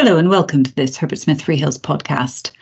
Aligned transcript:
Hello 0.00 0.16
and 0.16 0.30
welcome 0.30 0.62
to 0.62 0.72
this 0.76 0.96
Herbert 0.96 1.18
Smith 1.18 1.42
Freehills 1.42 1.76
podcast. 1.76 2.52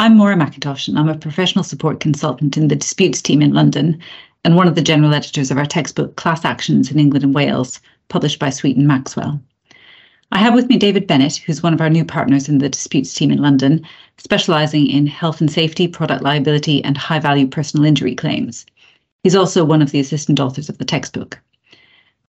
I'm 0.00 0.16
Maura 0.16 0.34
McIntosh 0.34 0.88
and 0.88 0.98
I'm 0.98 1.08
a 1.08 1.16
professional 1.16 1.62
support 1.62 2.00
consultant 2.00 2.56
in 2.56 2.66
the 2.66 2.74
disputes 2.74 3.22
team 3.22 3.42
in 3.42 3.52
London 3.52 4.00
and 4.42 4.56
one 4.56 4.66
of 4.66 4.74
the 4.74 4.82
general 4.82 5.14
editors 5.14 5.52
of 5.52 5.56
our 5.56 5.66
textbook 5.66 6.16
Class 6.16 6.44
Actions 6.44 6.90
in 6.90 6.98
England 6.98 7.22
and 7.24 7.32
Wales, 7.32 7.78
published 8.08 8.40
by 8.40 8.50
Sweet 8.50 8.76
and 8.76 8.88
Maxwell. 8.88 9.40
I 10.32 10.38
have 10.38 10.52
with 10.52 10.68
me 10.68 10.76
David 10.76 11.06
Bennett, 11.06 11.36
who's 11.36 11.62
one 11.62 11.74
of 11.74 11.80
our 11.80 11.88
new 11.88 12.04
partners 12.04 12.48
in 12.48 12.58
the 12.58 12.68
disputes 12.68 13.14
team 13.14 13.30
in 13.30 13.38
London, 13.38 13.86
specialising 14.18 14.88
in 14.88 15.06
health 15.06 15.40
and 15.40 15.52
safety, 15.52 15.86
product 15.86 16.24
liability, 16.24 16.82
and 16.82 16.96
high 16.96 17.20
value 17.20 17.46
personal 17.46 17.86
injury 17.86 18.16
claims. 18.16 18.66
He's 19.22 19.36
also 19.36 19.64
one 19.64 19.80
of 19.80 19.92
the 19.92 20.00
assistant 20.00 20.40
authors 20.40 20.68
of 20.68 20.78
the 20.78 20.84
textbook. 20.84 21.38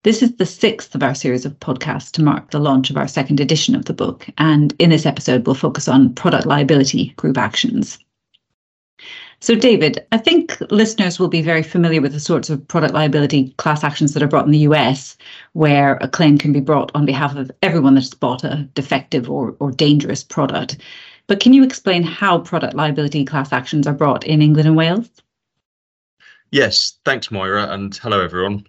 This 0.06 0.22
is 0.22 0.36
the 0.36 0.46
sixth 0.46 0.94
of 0.94 1.02
our 1.02 1.16
series 1.16 1.48
of 1.48 1.60
podcasts 1.60 2.12
to 2.12 2.22
mark 2.22 2.52
the 2.52 2.60
launch 2.60 2.92
of 2.92 2.96
our 2.96 3.08
second 3.08 3.40
edition 3.40 3.74
of 3.74 3.86
the 3.86 3.94
book. 3.94 4.28
And 4.38 4.72
in 4.78 4.92
this 4.92 5.04
episode, 5.04 5.48
we'll 5.48 5.56
focus 5.56 5.88
on 5.88 6.14
product 6.14 6.46
liability 6.46 7.08
group 7.16 7.40
actions. 7.40 7.98
So, 9.40 9.56
David, 9.56 10.06
I 10.12 10.20
think 10.20 10.62
listeners 10.70 11.18
will 11.18 11.28
be 11.28 11.42
very 11.42 11.64
familiar 11.64 12.02
with 12.02 12.14
the 12.14 12.20
sorts 12.20 12.52
of 12.52 12.68
product 12.68 12.94
liability 12.94 13.56
class 13.58 13.84
actions 13.84 14.14
that 14.14 14.22
are 14.22 14.28
brought 14.28 14.46
in 14.46 14.52
the 14.52 14.68
US, 14.70 15.18
where 15.54 15.96
a 16.02 16.08
claim 16.08 16.38
can 16.38 16.54
be 16.54 16.60
brought 16.60 16.92
on 16.94 17.08
behalf 17.08 17.36
of 17.36 17.50
everyone 17.64 17.96
that's 17.96 18.14
bought 18.14 18.44
a 18.44 18.70
defective 18.76 19.28
or, 19.28 19.56
or 19.60 19.72
dangerous 19.72 20.24
product. 20.24 20.78
But 21.26 21.40
can 21.40 21.52
you 21.52 21.64
explain 21.64 22.04
how 22.04 22.38
product 22.38 22.76
liability 22.76 23.26
class 23.26 23.52
actions 23.52 23.88
are 23.88 23.94
brought 23.94 24.24
in 24.24 24.44
England 24.44 24.68
and 24.68 24.78
Wales? 24.78 25.10
Yes, 26.52 27.00
thanks, 27.06 27.32
Maura, 27.32 27.74
and 27.74 27.96
hello, 27.96 28.22
everyone. 28.22 28.68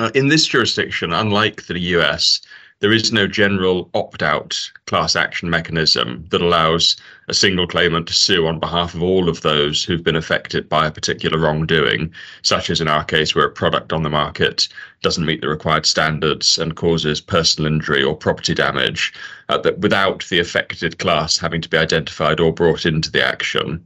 Uh, 0.00 0.10
in 0.14 0.28
this 0.28 0.46
jurisdiction, 0.46 1.12
unlike 1.12 1.66
the 1.66 1.78
US, 1.80 2.40
there 2.78 2.92
is 2.92 3.12
no 3.12 3.26
general 3.26 3.90
opt 3.94 4.22
out 4.22 4.70
class 4.86 5.16
action 5.16 5.50
mechanism 5.50 6.24
that 6.30 6.40
allows 6.40 6.96
a 7.26 7.34
single 7.34 7.66
claimant 7.66 8.06
to 8.06 8.12
sue 8.12 8.46
on 8.46 8.60
behalf 8.60 8.94
of 8.94 9.02
all 9.02 9.28
of 9.28 9.40
those 9.40 9.82
who've 9.82 10.04
been 10.04 10.14
affected 10.14 10.68
by 10.68 10.86
a 10.86 10.92
particular 10.92 11.36
wrongdoing, 11.36 12.14
such 12.42 12.70
as 12.70 12.80
in 12.80 12.86
our 12.86 13.02
case, 13.02 13.34
where 13.34 13.46
a 13.46 13.50
product 13.50 13.92
on 13.92 14.04
the 14.04 14.08
market 14.08 14.68
doesn't 15.02 15.26
meet 15.26 15.40
the 15.40 15.48
required 15.48 15.84
standards 15.84 16.58
and 16.58 16.76
causes 16.76 17.20
personal 17.20 17.72
injury 17.72 18.04
or 18.04 18.14
property 18.14 18.54
damage, 18.54 19.12
uh, 19.48 19.58
that 19.58 19.80
without 19.80 20.24
the 20.28 20.38
affected 20.38 21.00
class 21.00 21.36
having 21.36 21.60
to 21.60 21.68
be 21.68 21.76
identified 21.76 22.38
or 22.38 22.52
brought 22.52 22.86
into 22.86 23.10
the 23.10 23.26
action. 23.26 23.84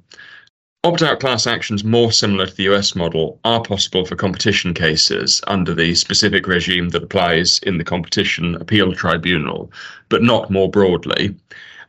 Opt-out 0.85 1.21
class 1.21 1.47
actions 1.47 1.85
more 1.85 2.11
similar 2.11 2.45
to 2.45 2.57
the 2.57 2.65
US 2.65 2.97
model 2.97 3.39
are 3.45 3.63
possible 3.63 4.05
for 4.05 4.17
competition 4.17 4.75
cases 4.75 5.41
under 5.47 5.75
the 5.75 5.95
specific 5.95 6.49
regime 6.49 6.89
that 6.89 7.05
applies 7.05 7.61
in 7.61 7.79
the 7.79 7.85
Competition 7.85 8.57
Appeal 8.57 8.93
Tribunal, 8.93 9.71
but 10.09 10.25
not 10.25 10.51
more 10.51 10.69
broadly. 10.69 11.37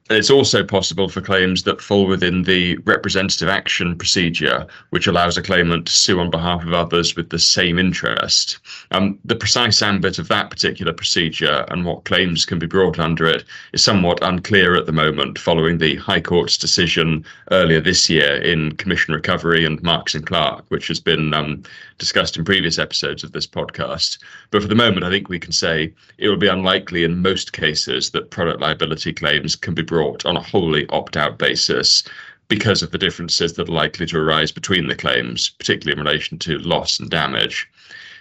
It's 0.09 0.29
also 0.29 0.65
possible 0.65 1.07
for 1.07 1.21
claims 1.21 1.63
that 1.63 1.79
fall 1.79 2.05
within 2.05 2.43
the 2.43 2.75
representative 2.79 3.47
action 3.47 3.97
procedure, 3.97 4.67
which 4.89 5.07
allows 5.07 5.37
a 5.37 5.41
claimant 5.41 5.87
to 5.87 5.93
sue 5.93 6.19
on 6.19 6.29
behalf 6.29 6.63
of 6.63 6.73
others 6.73 7.15
with 7.15 7.29
the 7.29 7.39
same 7.39 7.79
interest. 7.79 8.59
Um, 8.91 9.17
the 9.23 9.35
precise 9.35 9.81
ambit 9.81 10.19
of 10.19 10.27
that 10.27 10.49
particular 10.49 10.91
procedure 10.91 11.65
and 11.69 11.85
what 11.85 12.03
claims 12.03 12.45
can 12.45 12.59
be 12.59 12.67
brought 12.67 12.99
under 12.99 13.25
it 13.25 13.45
is 13.71 13.81
somewhat 13.81 14.19
unclear 14.21 14.75
at 14.75 14.87
the 14.87 14.91
moment, 14.91 15.39
following 15.39 15.77
the 15.77 15.95
High 15.95 16.21
Court's 16.21 16.57
decision 16.57 17.23
earlier 17.51 17.79
this 17.79 18.09
year 18.09 18.35
in 18.41 18.73
Commission 18.73 19.13
Recovery 19.13 19.63
and 19.63 19.81
Marks 19.83 20.15
and 20.15 20.27
Clerk, 20.27 20.65
which 20.67 20.89
has 20.89 20.99
been 20.99 21.33
um, 21.33 21.63
discussed 22.03 22.35
in 22.35 22.43
previous 22.43 22.77
episodes 22.77 23.23
of 23.23 23.31
this 23.31 23.47
podcast. 23.47 24.17
But 24.51 24.61
for 24.61 24.67
the 24.67 24.75
moment, 24.75 25.05
I 25.05 25.09
think 25.09 25.29
we 25.29 25.39
can 25.39 25.53
say 25.53 25.93
it 26.17 26.27
will 26.27 26.35
be 26.35 26.47
unlikely 26.47 27.05
in 27.05 27.21
most 27.21 27.53
cases 27.53 28.09
that 28.09 28.29
product 28.29 28.59
liability 28.59 29.13
claims 29.13 29.55
can 29.55 29.73
be 29.73 29.83
brought 29.83 30.25
on 30.25 30.35
a 30.35 30.41
wholly 30.41 30.85
opt 30.89 31.15
out 31.15 31.37
basis 31.37 32.03
because 32.49 32.83
of 32.83 32.91
the 32.91 32.97
differences 32.97 33.53
that 33.53 33.69
are 33.69 33.71
likely 33.71 34.05
to 34.07 34.17
arise 34.17 34.51
between 34.51 34.87
the 34.87 34.97
claims, 34.97 35.47
particularly 35.47 35.97
in 35.97 36.05
relation 36.05 36.37
to 36.39 36.57
loss 36.57 36.99
and 36.99 37.09
damage. 37.09 37.69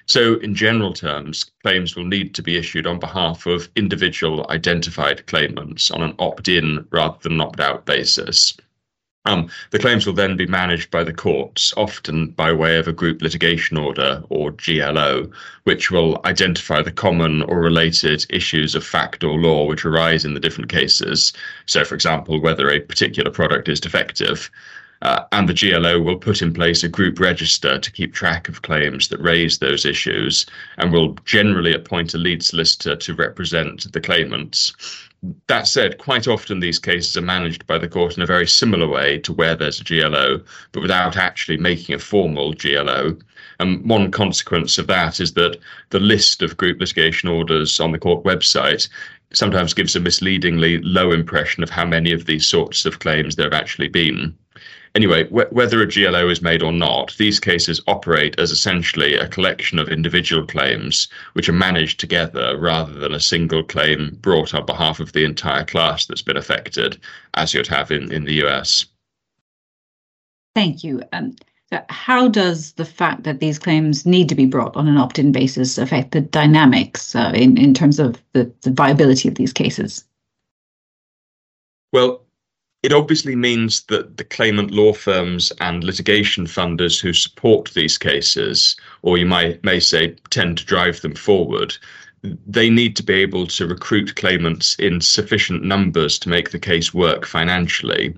So, 0.06 0.36
in 0.36 0.54
general 0.54 0.92
terms, 0.92 1.46
claims 1.64 1.96
will 1.96 2.04
need 2.04 2.36
to 2.36 2.42
be 2.42 2.56
issued 2.56 2.86
on 2.86 3.00
behalf 3.00 3.46
of 3.46 3.68
individual 3.74 4.46
identified 4.48 5.26
claimants 5.26 5.90
on 5.90 6.02
an 6.02 6.14
opt 6.20 6.46
in 6.46 6.86
rather 6.92 7.18
than 7.20 7.40
opt 7.40 7.58
out 7.58 7.84
basis. 7.84 8.56
Um, 9.24 9.50
the 9.70 9.78
claims 9.78 10.04
will 10.04 10.14
then 10.14 10.36
be 10.36 10.46
managed 10.46 10.90
by 10.90 11.04
the 11.04 11.12
courts, 11.12 11.72
often 11.76 12.30
by 12.30 12.52
way 12.52 12.76
of 12.78 12.88
a 12.88 12.92
group 12.92 13.22
litigation 13.22 13.78
order 13.78 14.24
or 14.30 14.50
GLO, 14.50 15.30
which 15.62 15.92
will 15.92 16.20
identify 16.24 16.82
the 16.82 16.90
common 16.90 17.42
or 17.42 17.60
related 17.60 18.26
issues 18.30 18.74
of 18.74 18.84
fact 18.84 19.22
or 19.22 19.38
law 19.38 19.64
which 19.66 19.84
arise 19.84 20.24
in 20.24 20.34
the 20.34 20.40
different 20.40 20.70
cases. 20.70 21.32
So, 21.66 21.84
for 21.84 21.94
example, 21.94 22.40
whether 22.40 22.68
a 22.68 22.80
particular 22.80 23.30
product 23.30 23.68
is 23.68 23.78
defective. 23.78 24.50
Uh, 25.02 25.24
and 25.32 25.48
the 25.48 25.54
GLO 25.54 26.00
will 26.00 26.16
put 26.16 26.42
in 26.42 26.54
place 26.54 26.84
a 26.84 26.88
group 26.88 27.18
register 27.18 27.76
to 27.76 27.90
keep 27.90 28.14
track 28.14 28.48
of 28.48 28.62
claims 28.62 29.08
that 29.08 29.20
raise 29.20 29.58
those 29.58 29.84
issues 29.84 30.46
and 30.78 30.92
will 30.92 31.14
generally 31.24 31.74
appoint 31.74 32.14
a 32.14 32.18
lead 32.18 32.40
solicitor 32.40 32.94
to 32.94 33.12
represent 33.12 33.92
the 33.92 34.00
claimants. 34.00 34.72
That 35.48 35.66
said, 35.66 35.98
quite 35.98 36.28
often 36.28 36.60
these 36.60 36.78
cases 36.78 37.16
are 37.16 37.22
managed 37.22 37.66
by 37.66 37.78
the 37.78 37.88
court 37.88 38.16
in 38.16 38.22
a 38.22 38.26
very 38.26 38.46
similar 38.46 38.86
way 38.86 39.18
to 39.18 39.32
where 39.32 39.56
there's 39.56 39.80
a 39.80 39.84
GLO, 39.84 40.40
but 40.70 40.82
without 40.82 41.16
actually 41.16 41.56
making 41.56 41.96
a 41.96 41.98
formal 41.98 42.52
GLO. 42.52 43.16
And 43.58 43.84
one 43.84 44.12
consequence 44.12 44.78
of 44.78 44.86
that 44.86 45.18
is 45.18 45.32
that 45.32 45.58
the 45.90 46.00
list 46.00 46.42
of 46.42 46.56
group 46.56 46.78
litigation 46.78 47.28
orders 47.28 47.80
on 47.80 47.90
the 47.90 47.98
court 47.98 48.24
website 48.24 48.88
sometimes 49.32 49.74
gives 49.74 49.96
a 49.96 50.00
misleadingly 50.00 50.78
low 50.82 51.10
impression 51.10 51.64
of 51.64 51.70
how 51.70 51.84
many 51.84 52.12
of 52.12 52.26
these 52.26 52.46
sorts 52.46 52.84
of 52.84 53.00
claims 53.00 53.34
there 53.34 53.46
have 53.46 53.52
actually 53.52 53.88
been. 53.88 54.36
Anyway, 54.94 55.24
wh- 55.28 55.50
whether 55.52 55.80
a 55.80 55.86
GLO 55.86 56.28
is 56.28 56.42
made 56.42 56.62
or 56.62 56.72
not, 56.72 57.14
these 57.16 57.40
cases 57.40 57.80
operate 57.86 58.38
as 58.38 58.50
essentially 58.50 59.14
a 59.14 59.28
collection 59.28 59.78
of 59.78 59.88
individual 59.88 60.46
claims 60.46 61.08
which 61.32 61.48
are 61.48 61.54
managed 61.54 61.98
together 61.98 62.58
rather 62.58 62.92
than 62.92 63.14
a 63.14 63.20
single 63.20 63.62
claim 63.62 64.18
brought 64.20 64.54
on 64.54 64.66
behalf 64.66 65.00
of 65.00 65.12
the 65.12 65.24
entire 65.24 65.64
class 65.64 66.04
that's 66.04 66.22
been 66.22 66.36
affected, 66.36 66.98
as 67.34 67.54
you'd 67.54 67.66
have 67.66 67.90
in, 67.90 68.12
in 68.12 68.24
the 68.24 68.44
US. 68.44 68.84
Thank 70.54 70.84
you. 70.84 71.02
Um, 71.12 71.36
so 71.72 71.82
how 71.88 72.28
does 72.28 72.72
the 72.72 72.84
fact 72.84 73.22
that 73.22 73.40
these 73.40 73.58
claims 73.58 74.04
need 74.04 74.28
to 74.28 74.34
be 74.34 74.44
brought 74.44 74.76
on 74.76 74.88
an 74.88 74.98
opt 74.98 75.18
in 75.18 75.32
basis 75.32 75.78
affect 75.78 76.10
the 76.10 76.20
dynamics 76.20 77.16
uh, 77.16 77.32
in, 77.34 77.56
in 77.56 77.72
terms 77.72 77.98
of 77.98 78.22
the, 78.34 78.52
the 78.60 78.70
viability 78.70 79.26
of 79.26 79.36
these 79.36 79.54
cases? 79.54 80.04
Well, 81.94 82.21
it 82.82 82.92
obviously 82.92 83.36
means 83.36 83.82
that 83.84 84.16
the 84.16 84.24
claimant 84.24 84.72
law 84.72 84.92
firms 84.92 85.52
and 85.60 85.84
litigation 85.84 86.46
funders 86.46 87.00
who 87.00 87.12
support 87.12 87.70
these 87.74 87.96
cases, 87.96 88.76
or 89.02 89.16
you 89.16 89.26
might 89.26 89.62
may 89.62 89.78
say 89.78 90.16
tend 90.30 90.58
to 90.58 90.64
drive 90.64 91.00
them 91.00 91.14
forward, 91.14 91.76
they 92.46 92.68
need 92.70 92.96
to 92.96 93.02
be 93.04 93.14
able 93.14 93.46
to 93.46 93.68
recruit 93.68 94.16
claimants 94.16 94.74
in 94.76 95.00
sufficient 95.00 95.62
numbers 95.62 96.18
to 96.18 96.28
make 96.28 96.50
the 96.50 96.58
case 96.58 96.92
work 96.92 97.24
financially. 97.24 98.14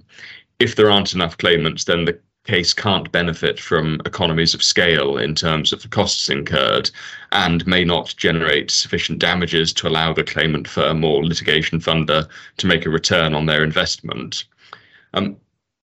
If 0.59 0.77
there 0.77 0.91
aren't 0.91 1.15
enough 1.15 1.37
claimants, 1.37 1.85
then 1.85 2.07
the 2.07 2.19
case 2.45 2.75
can't 2.75 3.11
benefit 3.11 3.59
from 3.59 4.01
economies 4.05 4.55
of 4.55 4.63
scale 4.63 5.17
in 5.17 5.35
terms 5.35 5.73
of 5.73 5.83
the 5.83 5.89
costs 5.89 6.29
incurred 6.29 6.91
and 7.33 7.67
may 7.67 7.85
not 7.85 8.15
generate 8.17 8.71
sufficient 8.71 9.19
damages 9.19 9.73
to 9.73 9.89
allow 9.89 10.13
the 10.13 10.23
claimant 10.23 10.69
firm 10.69 11.05
or 11.05 11.25
litigation 11.25 11.81
funder 11.81 12.29
to 12.59 12.67
make 12.67 12.85
a 12.85 12.91
return 12.91 13.35
on 13.35 13.47
their 13.47 13.65
investment. 13.65 14.45
Um, 15.15 15.37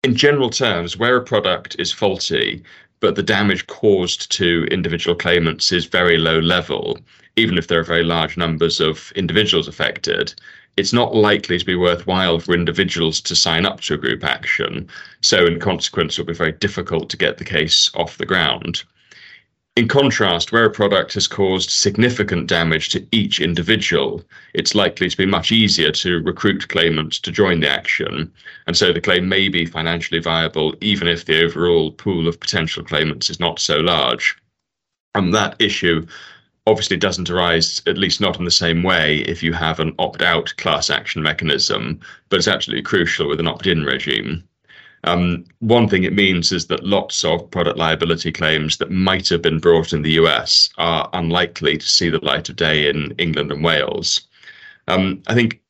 in 0.03 0.15
general 0.15 0.51
terms, 0.51 0.97
where 0.97 1.17
a 1.17 1.25
product 1.25 1.77
is 1.79 1.91
faulty, 1.91 2.63
but 3.01 3.17
the 3.17 3.23
damage 3.23 3.67
caused 3.67 4.31
to 4.33 4.67
individual 4.71 5.17
claimants 5.17 5.73
is 5.73 5.87
very 5.87 6.19
low 6.19 6.39
level, 6.39 6.99
even 7.37 7.59
if 7.59 7.67
there 7.67 7.81
are 7.81 7.85
very 7.85 8.05
large 8.05 8.37
numbers 8.37 8.81
of 8.81 9.13
individuals 9.17 9.67
affected, 9.67 10.35
it's 10.77 10.93
not 10.93 11.15
likely 11.15 11.59
to 11.59 11.65
be 11.65 11.75
worthwhile 11.75 12.39
for 12.39 12.55
individuals 12.55 13.21
to 13.23 13.35
sign 13.35 13.65
up 13.65 13.81
to 13.81 13.95
a 13.95 13.99
group 13.99 14.25
action. 14.25 14.89
So, 15.23 15.47
in 15.47 15.59
consequence, 15.61 16.15
it'll 16.15 16.27
be 16.27 16.35
very 16.35 16.53
difficult 16.53 17.09
to 17.11 17.17
get 17.17 17.39
the 17.39 17.45
case 17.45 17.91
off 17.95 18.19
the 18.19 18.27
ground. 18.27 18.85
In 19.77 19.89
contrast, 19.89 20.53
where 20.53 20.67
a 20.67 20.71
product 20.71 21.15
has 21.15 21.27
caused 21.27 21.69
significant 21.69 22.47
damage 22.47 22.91
to 22.91 23.05
each 23.11 23.41
individual, 23.41 24.23
it's 24.53 24.77
likely 24.77 25.11
to 25.11 25.17
be 25.17 25.27
much 25.27 25.51
easier 25.51 25.91
to 25.91 26.23
recruit 26.23 26.69
claimants 26.69 27.19
to 27.19 27.33
join 27.33 27.59
the 27.59 27.69
action, 27.69 28.33
and 28.69 28.77
so 28.77 28.93
the 28.93 29.01
claim 29.01 29.29
may 29.29 29.49
be 29.49 29.67
financially 29.67 30.21
viable 30.21 30.77
even 30.81 31.09
if 31.09 31.25
the 31.25 31.43
overall 31.43 31.91
pool 31.91 32.29
of 32.29 32.39
potential 32.39 32.85
claimants 32.85 33.29
is 33.29 33.41
not 33.41 33.59
so 33.59 33.79
large. 33.79 34.37
And 35.17 35.35
that 35.35 35.57
issue 35.59 36.07
obviously 36.69 36.97
doesn't 36.97 37.29
arise, 37.29 37.83
at 37.89 37.99
least 37.99 38.21
not 38.21 38.39
in 38.39 38.45
the 38.45 38.53
same 38.53 38.85
way, 38.85 39.23
if 39.23 39.43
you 39.43 39.53
have 39.55 39.81
an 39.81 39.93
opt 39.99 40.23
out 40.23 40.55
class 40.57 40.89
action 40.89 41.21
mechanism, 41.21 41.99
but 42.29 42.37
it's 42.37 42.47
absolutely 42.47 42.83
crucial 42.85 43.29
with 43.29 43.41
an 43.41 43.49
opt 43.49 43.67
in 43.67 43.83
regime. 43.83 44.45
Um, 45.05 45.45
one 45.61 45.89
thing 45.89 46.05
it 46.05 46.15
means 46.15 46.51
is 46.51 46.67
that 46.67 46.85
lots 46.85 47.25
of 47.25 47.51
product 47.51 47.79
liability 47.79 48.33
claims 48.33 48.79
that 48.79 48.91
might 48.91 49.29
have 49.29 49.43
been 49.43 49.59
brought 49.59 49.93
in 49.93 50.03
the 50.03 50.13
US 50.13 50.71
are 50.79 51.09
unlikely 51.13 51.79
to 51.79 51.87
see 51.87 52.09
the 52.09 52.25
light 52.25 52.49
of 52.49 52.57
day 52.57 52.89
in 52.89 53.13
England 53.19 53.53
and 53.53 53.63
Wales. 53.63 54.23
Um, 54.89 55.23
I 55.27 55.35
think 55.35 55.61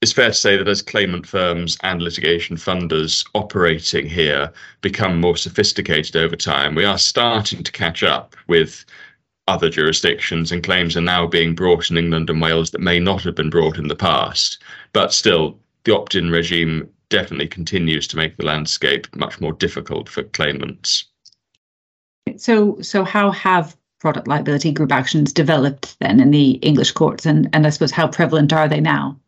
it's 0.00 0.12
fair 0.12 0.28
to 0.28 0.34
say 0.34 0.56
that 0.56 0.66
as 0.66 0.82
claimant 0.82 1.26
firms 1.26 1.78
and 1.82 2.02
litigation 2.02 2.56
funders 2.56 3.24
operating 3.34 4.08
here 4.08 4.52
become 4.80 5.20
more 5.20 5.36
sophisticated 5.36 6.16
over 6.16 6.34
time, 6.34 6.74
we 6.74 6.84
are 6.84 6.98
starting 6.98 7.62
to 7.62 7.70
catch 7.70 8.02
up 8.02 8.34
with 8.48 8.84
other 9.48 9.68
jurisdictions, 9.68 10.50
and 10.50 10.62
claims 10.62 10.96
are 10.96 11.00
now 11.00 11.26
being 11.26 11.54
brought 11.54 11.90
in 11.90 11.98
England 11.98 12.30
and 12.30 12.40
Wales 12.40 12.70
that 12.70 12.80
may 12.80 12.98
not 12.98 13.22
have 13.22 13.34
been 13.34 13.50
brought 13.50 13.78
in 13.78 13.88
the 13.88 13.96
past. 13.96 14.62
But 14.92 15.12
still, 15.12 15.58
the 15.84 15.94
opt 15.94 16.14
in 16.14 16.30
regime 16.30 16.88
definitely 17.12 17.46
continues 17.46 18.08
to 18.08 18.16
make 18.16 18.38
the 18.38 18.46
landscape 18.46 19.06
much 19.14 19.38
more 19.38 19.52
difficult 19.52 20.08
for 20.08 20.22
claimants. 20.22 21.04
So, 22.38 22.80
so 22.80 23.04
how 23.04 23.30
have 23.32 23.76
product 24.00 24.26
liability 24.26 24.72
group 24.72 24.90
actions 24.90 25.32
developed 25.32 25.96
then 26.00 26.20
in 26.20 26.30
the 26.30 26.52
English 26.62 26.92
courts, 26.92 27.26
and, 27.26 27.50
and 27.52 27.66
I 27.66 27.70
suppose 27.70 27.90
how 27.90 28.08
prevalent 28.08 28.52
are 28.52 28.66
they 28.66 28.80
now? 28.80 29.20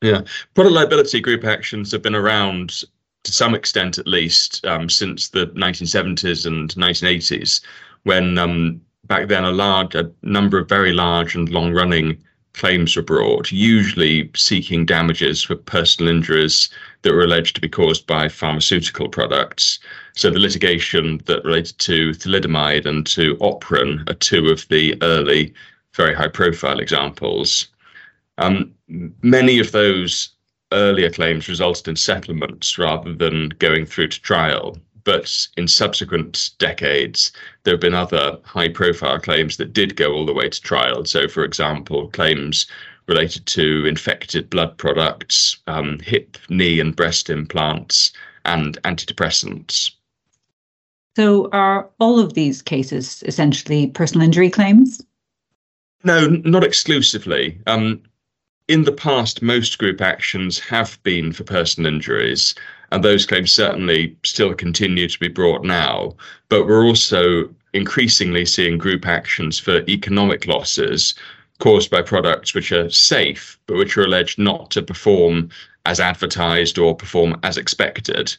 Yeah, 0.00 0.22
product 0.54 0.74
liability 0.74 1.20
group 1.20 1.44
actions 1.44 1.92
have 1.92 2.02
been 2.02 2.14
around 2.14 2.82
to 3.24 3.32
some 3.32 3.54
extent, 3.54 3.98
at 3.98 4.08
least, 4.08 4.64
um, 4.66 4.88
since 4.88 5.28
the 5.28 5.46
1970s 5.48 6.46
and 6.46 6.74
1980s, 6.74 7.60
when 8.04 8.38
um, 8.38 8.80
back 9.04 9.28
then 9.28 9.44
a 9.44 9.52
large 9.52 9.94
a 9.94 10.10
number 10.22 10.58
of 10.58 10.68
very 10.68 10.92
large 10.92 11.36
and 11.36 11.50
long-running 11.50 12.20
claims 12.54 12.96
were 12.96 13.02
brought, 13.02 13.50
usually 13.50 14.30
seeking 14.36 14.84
damages 14.84 15.42
for 15.42 15.56
personal 15.56 16.14
injuries 16.14 16.68
that 17.02 17.12
were 17.12 17.24
alleged 17.24 17.54
to 17.54 17.60
be 17.60 17.68
caused 17.68 18.06
by 18.06 18.28
pharmaceutical 18.28 19.08
products. 19.08 19.78
So 20.14 20.30
the 20.30 20.38
litigation 20.38 21.20
that 21.26 21.44
related 21.44 21.78
to 21.80 22.10
thalidomide 22.10 22.86
and 22.86 23.06
to 23.06 23.36
Opren 23.36 24.08
are 24.08 24.14
two 24.14 24.48
of 24.48 24.68
the 24.68 24.96
early, 25.02 25.54
very 25.94 26.14
high-profile 26.14 26.78
examples. 26.78 27.68
Um, 28.38 28.72
many 29.22 29.58
of 29.58 29.72
those 29.72 30.30
earlier 30.72 31.10
claims 31.10 31.48
resulted 31.48 31.88
in 31.88 31.96
settlements 31.96 32.78
rather 32.78 33.14
than 33.14 33.50
going 33.58 33.86
through 33.86 34.08
to 34.08 34.20
trial. 34.20 34.78
But 35.04 35.48
in 35.56 35.68
subsequent 35.68 36.50
decades, 36.58 37.32
there 37.64 37.74
have 37.74 37.80
been 37.80 37.94
other 37.94 38.38
high 38.44 38.68
profile 38.68 39.18
claims 39.18 39.56
that 39.56 39.72
did 39.72 39.96
go 39.96 40.12
all 40.12 40.26
the 40.26 40.32
way 40.32 40.48
to 40.48 40.60
trial. 40.60 41.04
So, 41.04 41.28
for 41.28 41.44
example, 41.44 42.08
claims 42.08 42.66
related 43.06 43.46
to 43.46 43.84
infected 43.86 44.48
blood 44.48 44.78
products, 44.78 45.56
um, 45.66 45.98
hip, 46.00 46.38
knee, 46.48 46.80
and 46.80 46.94
breast 46.94 47.30
implants, 47.30 48.12
and 48.44 48.80
antidepressants. 48.82 49.90
So, 51.16 51.50
are 51.50 51.90
all 52.00 52.18
of 52.18 52.34
these 52.34 52.62
cases 52.62 53.22
essentially 53.26 53.88
personal 53.88 54.24
injury 54.24 54.50
claims? 54.50 55.04
No, 56.04 56.26
not 56.28 56.64
exclusively. 56.64 57.58
Um, 57.66 58.02
in 58.68 58.84
the 58.84 58.92
past, 58.92 59.42
most 59.42 59.78
group 59.78 60.00
actions 60.00 60.58
have 60.58 60.98
been 61.02 61.32
for 61.32 61.44
personal 61.44 61.92
injuries, 61.92 62.54
and 62.92 63.02
those 63.02 63.24
claims 63.24 63.50
certainly 63.50 64.14
still 64.22 64.54
continue 64.54 65.08
to 65.08 65.18
be 65.18 65.28
brought 65.28 65.64
now. 65.64 66.14
But 66.50 66.66
we're 66.66 66.84
also 66.84 67.48
increasingly 67.72 68.44
seeing 68.44 68.76
group 68.76 69.06
actions 69.06 69.58
for 69.58 69.82
economic 69.88 70.46
losses 70.46 71.14
caused 71.58 71.90
by 71.90 72.02
products 72.02 72.52
which 72.52 72.70
are 72.70 72.90
safe, 72.90 73.58
but 73.66 73.78
which 73.78 73.96
are 73.96 74.04
alleged 74.04 74.38
not 74.38 74.70
to 74.72 74.82
perform 74.82 75.48
as 75.86 76.00
advertised 76.00 76.78
or 76.78 76.94
perform 76.94 77.40
as 77.42 77.56
expected. 77.56 78.36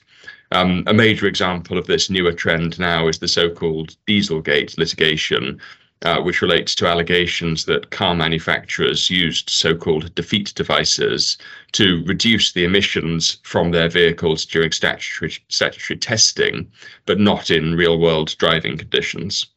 Um, 0.52 0.84
a 0.86 0.94
major 0.94 1.26
example 1.26 1.80
of 1.80 1.88
this 1.88 2.12
newer 2.12 2.32
trend 2.32 2.78
now 2.78 3.08
is 3.08 3.18
the 3.18 3.28
so 3.28 3.50
called 3.50 3.96
Dieselgate 4.08 4.78
litigation, 4.78 5.60
uh, 6.04 6.22
which 6.22 6.42
relates 6.42 6.76
to 6.76 6.88
allegations 6.88 7.66
that 7.66 7.90
car 7.92 8.14
manufacturers 8.14 9.10
used 9.10 9.50
so 9.50 9.76
called 9.76 10.14
defeat 10.16 10.54
devices 10.56 11.38
to 11.72 12.04
reduce 12.06 12.52
the 12.52 12.66
emissions 12.66 13.38
from 13.44 13.72
their 13.72 13.90
vehicles 13.90 14.46
during 14.46 14.72
statutory, 14.72 15.34
statutory 15.48 15.98
testing, 15.98 16.70
but 17.06 17.20
not 17.20 17.50
in 17.50 17.76
real 17.76 18.00
world 18.00 18.36
driving 18.38 18.78
conditions. 18.78 19.48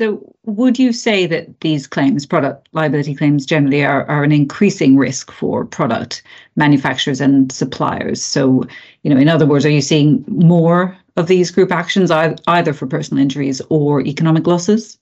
So, 0.00 0.32
would 0.44 0.78
you 0.78 0.92
say 0.92 1.26
that 1.26 1.58
these 1.60 1.88
claims, 1.88 2.24
product 2.24 2.68
liability 2.72 3.16
claims, 3.16 3.44
generally 3.44 3.84
are, 3.84 4.04
are 4.04 4.22
an 4.22 4.30
increasing 4.30 4.96
risk 4.96 5.32
for 5.32 5.64
product 5.64 6.22
manufacturers 6.54 7.20
and 7.20 7.50
suppliers? 7.50 8.22
So, 8.22 8.62
you 9.02 9.12
know, 9.12 9.20
in 9.20 9.28
other 9.28 9.44
words, 9.44 9.66
are 9.66 9.70
you 9.70 9.80
seeing 9.80 10.24
more 10.28 10.96
of 11.18 11.26
these 11.26 11.50
group 11.50 11.72
actions, 11.72 12.10
either 12.10 12.72
for 12.72 12.86
personal 12.86 13.22
injuries 13.22 13.60
or 13.68 14.00
economic 14.00 14.46
losses? 14.46 14.98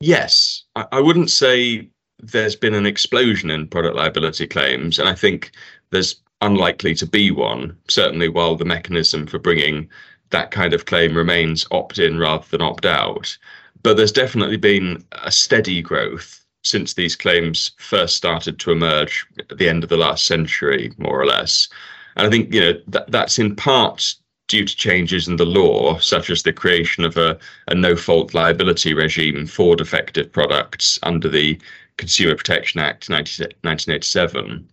Yes, 0.00 0.64
I 0.74 1.00
wouldn't 1.00 1.30
say 1.30 1.88
there's 2.20 2.56
been 2.56 2.74
an 2.74 2.86
explosion 2.86 3.50
in 3.50 3.68
product 3.68 3.96
liability 3.96 4.46
claims, 4.46 4.98
and 4.98 5.08
I 5.08 5.14
think 5.14 5.52
there's 5.90 6.16
unlikely 6.40 6.94
to 6.96 7.06
be 7.06 7.30
one, 7.30 7.76
certainly 7.88 8.28
while 8.28 8.56
the 8.56 8.64
mechanism 8.64 9.26
for 9.26 9.38
bringing 9.38 9.88
that 10.30 10.50
kind 10.50 10.72
of 10.72 10.86
claim 10.86 11.16
remains 11.16 11.66
opt 11.70 11.98
in 11.98 12.18
rather 12.18 12.44
than 12.50 12.62
opt 12.62 12.86
out. 12.86 13.36
But 13.82 13.96
there's 13.96 14.12
definitely 14.12 14.56
been 14.56 15.04
a 15.12 15.30
steady 15.30 15.82
growth 15.82 16.44
since 16.64 16.94
these 16.94 17.16
claims 17.16 17.72
first 17.78 18.16
started 18.16 18.58
to 18.60 18.70
emerge 18.70 19.26
at 19.50 19.58
the 19.58 19.68
end 19.68 19.82
of 19.82 19.90
the 19.90 19.96
last 19.96 20.26
century, 20.26 20.92
more 20.96 21.20
or 21.20 21.26
less. 21.26 21.68
And 22.16 22.26
I 22.26 22.30
think 22.30 22.52
you 22.52 22.60
know 22.60 22.80
that 22.88 23.10
that's 23.10 23.38
in 23.38 23.56
part 23.56 24.14
due 24.52 24.66
to 24.66 24.76
changes 24.76 25.28
in 25.28 25.36
the 25.36 25.46
law, 25.46 25.98
such 25.98 26.28
as 26.28 26.42
the 26.42 26.52
creation 26.52 27.04
of 27.04 27.16
a, 27.16 27.38
a 27.68 27.74
no 27.74 27.96
fault 27.96 28.34
liability 28.34 28.92
regime 28.92 29.46
for 29.46 29.74
defective 29.74 30.30
products 30.30 30.98
under 31.04 31.26
the 31.26 31.58
Consumer 31.96 32.36
Protection 32.36 32.78
Act 32.78 33.08
1987. 33.08 34.68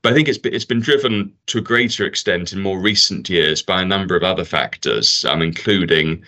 But 0.00 0.12
I 0.12 0.16
think 0.16 0.28
it's 0.28 0.38
been, 0.38 0.54
it's 0.54 0.64
been 0.64 0.80
driven 0.80 1.30
to 1.48 1.58
a 1.58 1.60
greater 1.60 2.06
extent 2.06 2.54
in 2.54 2.62
more 2.62 2.80
recent 2.80 3.28
years 3.28 3.60
by 3.60 3.82
a 3.82 3.84
number 3.84 4.16
of 4.16 4.22
other 4.22 4.46
factors, 4.46 5.26
um, 5.26 5.42
including 5.42 6.24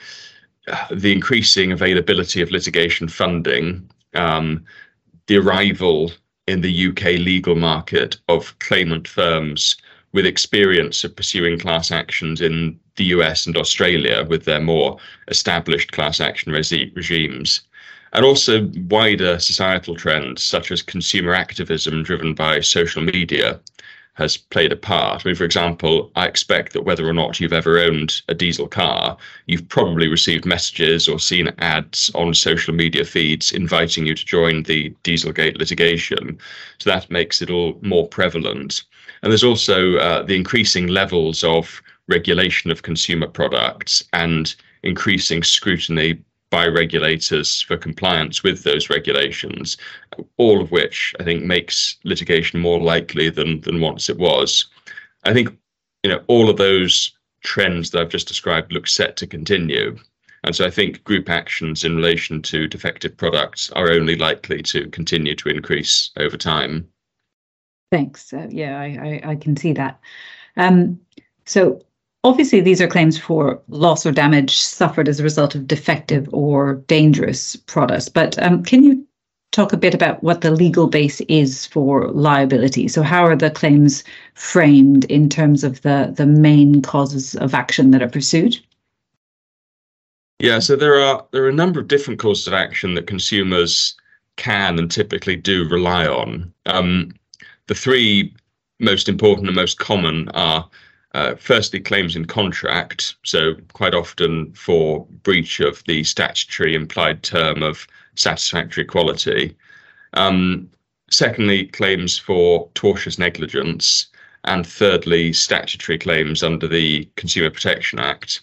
uh, 0.69 0.87
the 0.95 1.13
increasing 1.13 1.73
availability 1.73 2.43
of 2.43 2.51
litigation 2.51 3.09
funding, 3.09 3.89
um, 4.13 4.63
the 5.27 5.39
arrival 5.39 6.13
in 6.47 6.61
the 6.61 6.89
UK 6.89 7.19
legal 7.19 7.55
market 7.55 8.19
of 8.29 8.59
claimant 8.59 9.09
firms 9.09 9.77
with 10.15 10.25
experience 10.25 11.03
of 11.03 11.17
pursuing 11.17 11.59
class 11.59 11.91
actions 11.91 12.41
in 12.41 12.79
the 12.95 13.07
US 13.17 13.47
and 13.47 13.57
Australia 13.57 14.25
with 14.29 14.45
their 14.45 14.61
more 14.61 14.97
established 15.27 15.91
class 15.91 16.21
action 16.21 16.53
regimes. 16.53 17.63
And 18.13 18.25
also 18.25 18.71
wider 18.89 19.41
societal 19.41 19.97
trends 19.97 20.41
such 20.41 20.71
as 20.71 20.83
consumer 20.83 21.35
activism 21.35 22.05
driven 22.05 22.33
by 22.33 22.61
social 22.61 23.03
media 23.03 23.59
has 24.15 24.37
played 24.37 24.71
a 24.71 24.77
part. 24.77 25.27
I 25.27 25.29
mean, 25.29 25.35
for 25.35 25.43
example, 25.45 26.13
I 26.15 26.29
expect 26.29 26.75
that 26.75 26.85
whether 26.85 27.09
or 27.09 27.13
not 27.13 27.41
you've 27.41 27.53
ever 27.53 27.81
owned 27.81 28.23
a 28.29 28.35
diesel 28.35 28.69
car, 28.69 29.17
you've 29.47 29.69
probably 29.69 30.07
received 30.07 30.47
messages 30.47 31.09
or 31.09 31.19
seen 31.19 31.49
ads 31.59 32.13
on 32.15 32.33
social 32.35 32.73
media 32.73 33.05
feeds 33.05 33.51
inviting 33.51 34.07
you 34.07 34.15
to 34.15 34.25
join 34.25 34.63
the 34.63 34.95
Dieselgate 35.03 35.59
litigation. 35.59 36.39
So 36.79 36.91
that 36.91 37.11
makes 37.11 37.43
it 37.43 37.51
all 37.51 37.77
more 37.83 38.07
prevalent. 38.07 38.85
And 39.25 39.33
there's 39.33 39.43
also 39.43 39.97
uh, 39.97 40.23
the 40.23 40.37
increasing 40.37 40.89
levels 40.89 41.43
of 41.43 41.81
regulation 42.09 42.71
of 42.71 42.83
consumer 42.83 43.27
products 43.27 44.05
and 44.13 44.55
increasing 44.83 45.43
scrutiny 45.43 46.23
by 46.51 46.67
regulators 46.67 47.63
for 47.63 47.79
compliance 47.79 48.43
with 48.43 48.65
those 48.65 48.91
regulations, 48.91 49.79
all 50.37 50.61
of 50.61 50.71
which 50.71 51.15
I 51.19 51.25
think 51.25 51.43
makes 51.43 51.97
litigation 52.05 52.61
more 52.61 52.79
likely 52.79 53.31
than 53.31 53.63
than 53.63 53.81
once 53.81 54.11
it 54.11 54.19
was. 54.19 54.67
I 55.25 55.33
think 55.33 55.57
you 56.03 56.11
know 56.11 56.23
all 56.27 56.51
of 56.51 56.59
those 56.59 57.13
trends 57.43 57.91
that 57.91 58.03
I've 58.03 58.11
just 58.11 58.29
described 58.29 58.75
look 58.75 58.87
set 58.87 59.17
to 59.17 59.27
continue. 59.27 59.97
And 60.45 60.55
so 60.55 60.67
I 60.67 60.71
think 60.71 61.03
group 61.03 61.31
actions 61.31 61.83
in 61.83 61.97
relation 61.97 62.43
to 62.43 62.69
defective 62.69 63.17
products 63.17 63.71
are 63.71 63.91
only 63.91 64.17
likely 64.17 64.61
to 64.65 64.91
continue 64.91 65.35
to 65.37 65.49
increase 65.49 66.11
over 66.19 66.37
time. 66.37 66.91
Thanks. 67.91 68.33
Uh, 68.33 68.49
yeah, 68.51 68.81
I, 68.81 69.21
I, 69.25 69.31
I, 69.31 69.37
can 69.37 69.57
see 69.57 69.73
that. 69.75 70.01
Um, 70.57 70.99
so 71.45 71.81
obviously, 72.25 72.61
these 72.61 72.81
are 72.81 72.89
claims 72.89 73.19
for 73.19 73.61
loss 73.69 74.05
or 74.05 74.13
damage 74.13 74.57
suffered 74.57 75.09
as 75.09 75.21
a 75.21 75.23
result 75.23 75.55
of 75.55 75.67
defective 75.67 76.29
or 76.33 76.75
dangerous 76.87 77.57
products. 77.57 78.09
But 78.09 78.43
um, 78.43 78.65
can 78.65 78.83
you 78.83 79.07
talk 79.53 79.73
a 79.73 79.77
bit 79.77 79.95
about 79.95 80.23
what 80.23 80.41
the 80.41 80.51
legal 80.51 80.89
base 80.89 81.21
is 81.23 81.67
for 81.67 82.09
liability? 82.09 82.89
So, 82.89 83.03
how 83.03 83.25
are 83.25 83.37
the 83.37 83.51
claims 83.51 84.03
framed 84.35 85.05
in 85.05 85.29
terms 85.29 85.63
of 85.63 85.83
the 85.83 86.13
the 86.17 86.27
main 86.27 86.83
causes 86.83 87.37
of 87.37 87.55
action 87.55 87.91
that 87.93 88.03
are 88.03 88.09
pursued? 88.09 88.59
Yeah, 90.41 90.59
so 90.59 90.75
there 90.77 91.01
are 91.01 91.25
there 91.31 91.45
are 91.45 91.49
a 91.49 91.53
number 91.53 91.81
of 91.81 91.89
different 91.89 92.19
causes 92.19 92.49
of 92.49 92.55
action 92.55 92.95
that 92.95 93.07
consumers 93.07 93.95
can 94.37 94.79
and 94.79 94.91
typically 94.91 95.37
do 95.37 95.69
rely 95.69 96.07
on. 96.07 96.53
Um, 96.67 97.13
the 97.67 97.75
three 97.75 98.35
most 98.81 99.09
important 99.09 99.47
and 99.47 99.57
most 99.57 99.79
common 99.79 100.29
are 100.31 100.69
uh, 101.15 101.37
firstly, 101.37 101.79
claims 101.79 102.17
in 102.17 102.25
contract. 102.25 103.15
So, 103.25 103.55
quite 103.73 103.95
often 103.95 104.53
for 104.53 105.07
breach 105.23 105.61
of 105.61 105.83
the 105.87 106.03
statutory 106.03 106.75
implied 106.75 107.23
term 107.23 107.63
of 107.63 107.87
satisfactory 108.17 108.85
quality. 108.85 109.57
Um, 110.15 110.69
secondly, 111.11 111.67
claims 111.67 112.19
for 112.19 112.69
tortious 112.71 113.17
negligence, 113.17 114.09
and 114.43 114.67
thirdly, 114.67 115.33
statutory 115.33 115.99
claims 115.99 116.43
under 116.43 116.67
the 116.67 117.09
Consumer 117.15 117.51
Protection 117.51 118.01
Act. 118.01 118.43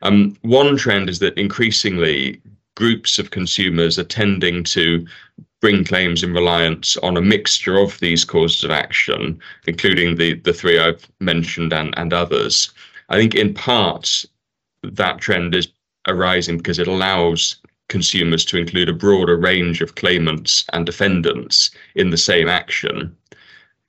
Um, 0.00 0.36
one 0.40 0.78
trend 0.78 1.10
is 1.10 1.18
that 1.18 1.38
increasingly 1.38 2.40
groups 2.76 3.18
of 3.18 3.30
consumers 3.30 3.98
are 3.98 4.04
tending 4.04 4.64
to 4.64 5.06
bring 5.60 5.84
claims 5.84 6.22
in 6.22 6.32
reliance 6.32 6.96
on 6.98 7.16
a 7.16 7.22
mixture 7.22 7.76
of 7.76 7.98
these 8.00 8.24
causes 8.24 8.64
of 8.64 8.70
action, 8.70 9.38
including 9.66 10.16
the, 10.16 10.34
the 10.34 10.52
three 10.52 10.78
I've 10.78 11.06
mentioned 11.20 11.72
and, 11.72 11.94
and 11.96 12.12
others. 12.12 12.70
I 13.10 13.16
think 13.16 13.34
in 13.34 13.54
part 13.54 14.24
that 14.82 15.20
trend 15.20 15.54
is 15.54 15.68
arising 16.08 16.56
because 16.56 16.78
it 16.78 16.88
allows 16.88 17.56
consumers 17.88 18.44
to 18.46 18.56
include 18.56 18.88
a 18.88 18.94
broader 18.94 19.36
range 19.36 19.82
of 19.82 19.96
claimants 19.96 20.64
and 20.72 20.86
defendants 20.86 21.70
in 21.94 22.10
the 22.10 22.16
same 22.16 22.48
action. 22.48 23.14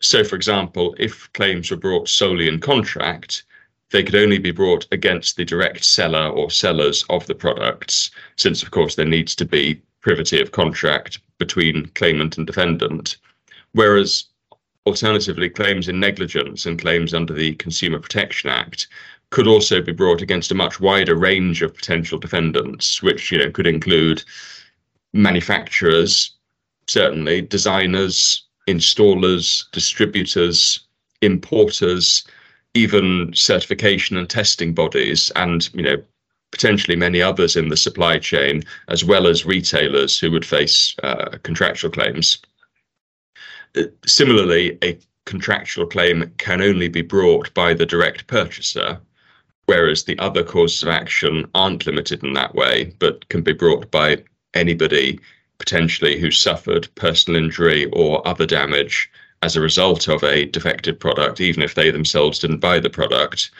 So, 0.02 0.24
for 0.24 0.36
example, 0.36 0.96
if 1.00 1.32
claims 1.34 1.70
were 1.70 1.78
brought 1.78 2.10
solely 2.10 2.48
in 2.48 2.60
contract, 2.60 3.44
they 3.92 4.04
could 4.04 4.16
only 4.16 4.40
be 4.40 4.52
brought 4.52 4.88
against 4.92 5.38
the 5.38 5.46
direct 5.46 5.86
seller 5.86 6.28
or 6.28 6.50
sellers 6.50 7.06
of 7.10 7.28
the 7.28 7.36
products, 7.36 8.10
since, 8.38 8.64
of 8.64 8.72
course, 8.72 8.96
there 8.96 9.06
needs 9.06 9.36
to 9.36 9.46
be 9.46 9.82
privity 10.02 10.42
of 10.42 10.52
contract 10.52 11.20
between 11.38 11.88
claimant 11.96 12.38
and 12.38 12.46
defendant. 12.46 13.18
Whereas, 13.74 14.26
alternatively, 14.86 15.50
claims 15.50 15.88
in 15.88 16.00
negligence 16.00 16.66
and 16.66 16.80
claims 16.80 17.14
under 17.14 17.34
the 17.34 17.54
Consumer 17.56 18.00
Protection 18.00 18.50
Act 18.50 18.88
could 19.30 19.48
also 19.48 19.82
be 19.82 19.94
brought 19.94 20.22
against 20.22 20.52
a 20.52 20.56
much 20.56 20.80
wider 20.80 21.16
range 21.16 21.62
of 21.62 21.74
potential 21.74 22.20
defendants, 22.20 23.02
which 23.02 23.32
you 23.32 23.40
know 23.40 23.50
could 23.50 23.68
include 23.68 24.24
manufacturers, 25.14 26.32
certainly 26.88 27.42
designers, 27.42 28.44
installers, 28.68 29.64
distributors, 29.72 30.82
importers, 31.22 32.26
even 32.74 33.32
certification 33.34 34.18
and 34.18 34.30
testing 34.30 34.74
bodies, 34.74 35.32
and 35.36 35.70
you 35.74 35.84
know 35.84 36.04
potentially 36.52 36.96
many 36.96 37.22
others 37.22 37.56
in 37.56 37.70
the 37.70 37.78
supply 37.78 38.20
chain, 38.20 38.64
as 38.88 39.04
well 39.04 39.28
as 39.28 39.46
retailers 39.46 40.20
who 40.20 40.32
would 40.32 40.46
face 40.46 40.96
uh, 41.04 41.38
contractual 41.44 41.92
claims. 41.92 42.38
Uh, 43.78 43.84
similarly, 44.06 44.78
a 44.84 44.98
contractual 45.26 45.86
claim 45.86 46.32
can 46.38 46.62
only 46.62 46.90
be 46.90 47.02
brought 47.02 47.54
by 47.54 47.74
the 47.74 47.86
direct 47.86 48.28
purchaser, 48.28 49.00
whereas 49.66 50.04
the 50.04 50.20
other 50.20 50.44
causes 50.44 50.84
of 50.84 50.90
action 50.90 51.50
aren't 51.56 51.86
limited 51.86 52.24
in 52.24 52.34
that 52.34 52.54
way, 52.54 52.94
but 53.00 53.28
can 53.30 53.42
be 53.42 53.54
brought 53.54 53.90
by 53.92 54.22
anybody 54.54 55.20
potentially 55.58 56.20
who 56.20 56.32
suffered 56.32 56.94
personal 56.96 57.42
injury 57.42 57.86
or 57.94 58.28
other 58.28 58.46
damage 58.46 59.10
as 59.44 59.56
a 59.56 59.62
result 59.62 60.08
of 60.08 60.24
a 60.24 60.46
defective 60.46 61.00
product, 61.00 61.40
even 61.40 61.64
if 61.64 61.76
they 61.76 61.92
themselves 61.92 62.40
didn't 62.40 62.60
buy 62.60 62.80
the 62.80 62.90
product. 62.90 63.52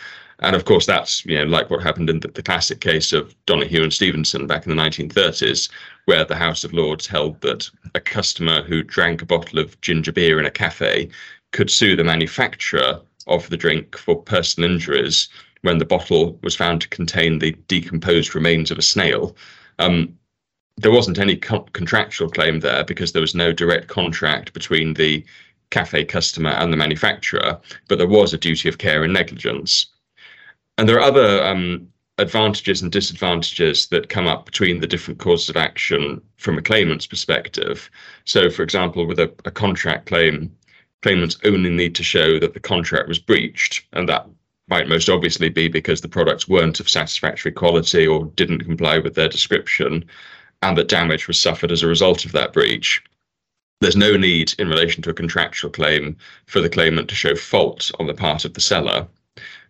And 0.42 0.56
of 0.56 0.66
course, 0.66 0.88
that's 0.88 1.24
you 1.26 1.38
know 1.38 1.44
like 1.44 1.70
what 1.70 1.84
happened 1.84 2.10
in 2.10 2.20
the, 2.20 2.28
the, 2.28 2.42
classic 2.42 2.82
case 2.82 3.14
of 3.14 3.36
Donoghue 3.46 3.84
and 3.84 3.94
Stevenson 3.94 4.48
back 4.48 4.66
in 4.66 4.76
the 4.76 4.82
1930s, 4.82 5.70
where 6.06 6.26
the 6.26 6.36
House 6.36 6.64
of 6.64 6.74
Lords 6.74 7.06
held 7.06 7.40
that 7.42 7.70
a 7.94 8.00
customer 8.00 8.64
who 8.64 8.82
drank 8.82 9.22
a 9.22 9.26
bottle 9.26 9.60
of 9.60 9.80
ginger 9.82 10.12
beer 10.12 10.40
in 10.40 10.46
a 10.46 10.52
cafe 10.52 11.10
could 11.52 11.70
sue 11.70 11.96
the 11.96 12.04
manufacturer 12.04 13.00
of 13.28 13.50
the 13.50 13.58
drink 13.58 13.96
for 13.98 14.16
personal 14.16 14.72
injuries 14.72 15.30
when 15.62 15.78
the 15.78 15.86
bottle 15.86 16.40
was 16.42 16.56
found 16.56 16.82
to 16.82 16.90
contain 16.90 17.38
the 17.38 17.52
decomposed 17.68 18.34
remains 18.34 18.72
of 18.72 18.80
a 18.80 18.82
snail. 18.82 19.36
Um, 19.78 20.18
there 20.78 20.92
wasn't 20.92 21.20
any 21.20 21.36
co- 21.36 21.68
contractual 21.74 22.30
claim 22.30 22.62
there 22.62 22.84
because 22.84 23.12
there 23.12 23.22
was 23.22 23.36
no 23.36 23.52
direct 23.52 23.88
contract 23.88 24.54
between 24.54 24.96
the 24.96 25.24
cafe 25.70 26.04
customer 26.04 26.50
and 26.50 26.74
the 26.74 26.78
manufacturer, 26.78 27.60
but 27.88 28.00
there 28.00 28.08
was 28.08 28.34
a 28.34 28.38
duty 28.38 28.68
of 28.68 28.80
care 28.80 29.04
and 29.04 29.14
negligence. 29.14 29.91
And 30.78 30.88
there 30.88 30.98
are 30.98 31.02
other 31.02 31.44
um, 31.44 31.88
advantages 32.18 32.82
and 32.82 32.92
disadvantages 32.92 33.88
that 33.88 34.10
come 34.10 34.28
up 34.28 34.46
between 34.46 34.80
the 34.80 34.88
different 34.88 35.20
causes 35.20 35.50
of 35.50 35.58
action 35.58 36.22
from 36.38 36.58
a 36.58 36.62
claimant's 36.62 37.08
perspective. 37.08 37.90
So, 38.26 38.50
for 38.50 38.64
example, 38.64 39.06
with 39.06 39.20
a, 39.20 39.34
a 39.46 39.52
contract 39.52 40.08
claim, 40.08 40.56
claimants 41.02 41.38
only 41.44 41.70
need 41.70 41.96
to 41.96 42.04
show 42.04 42.40
that 42.40 42.54
the 42.54 42.60
contract 42.60 43.08
was 43.08 43.20
breached, 43.20 43.86
and 43.94 44.08
that 44.08 44.28
might 44.68 44.88
most 44.88 45.10
obviously 45.10 45.50
be 45.50 45.68
because 45.68 46.02
the 46.02 46.08
products 46.08 46.48
weren't 46.48 46.80
of 46.80 46.90
satisfactory 46.90 47.52
quality 47.52 48.08
or 48.08 48.26
didn't 48.36 48.64
comply 48.64 49.00
with 49.00 49.16
their 49.16 49.28
description, 49.28 50.06
and 50.62 50.78
that 50.78 50.88
damage 50.88 51.28
was 51.28 51.40
suffered 51.40 51.72
as 51.72 51.84
a 51.84 51.88
result 51.88 52.24
of 52.24 52.32
that 52.32 52.54
breach. 52.54 53.04
There's 53.82 53.96
no 53.96 54.16
need 54.16 54.54
in 54.60 54.70
relation 54.70 55.02
to 55.04 55.10
a 55.10 55.14
contractual 55.14 55.72
claim 55.72 56.16
for 56.46 56.62
the 56.62 56.70
claimant 56.70 57.10
to 57.10 57.16
show 57.16 57.36
fault 57.36 57.92
on 58.00 58.06
the 58.06 58.14
part 58.14 58.46
of 58.46 58.54
the 58.54 58.62
seller. 58.62 59.08